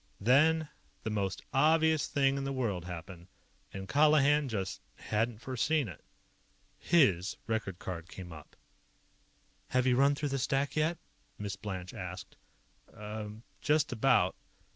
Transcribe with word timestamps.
Then, 0.19 0.67
the 1.03 1.11
most 1.11 1.43
obvious 1.53 2.07
thing 2.07 2.35
in 2.35 2.43
the 2.43 2.51
world 2.51 2.85
happened 2.85 3.27
and 3.71 3.87
Colihan 3.87 4.47
just 4.49 4.81
hadn't 4.95 5.37
foreseen 5.43 5.87
it. 5.87 6.03
His 6.79 7.37
record 7.45 7.77
card 7.77 8.09
came 8.09 8.33
up. 8.33 8.55
"Have 9.67 9.85
you 9.85 9.95
run 9.97 10.15
through 10.15 10.29
the 10.29 10.39
stack 10.39 10.75
yet?" 10.75 10.97
Miss 11.37 11.55
Blanche 11.55 11.93
asked. 11.93 12.35
"Er 12.91 13.31
just 13.61 13.91
about." 13.93 14.35